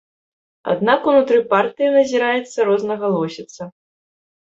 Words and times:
Аднак 0.71 1.01
ўнутры 1.11 1.37
партыі 1.51 1.89
назіраецца 1.97 2.65
рознагалосіца. 2.71 3.69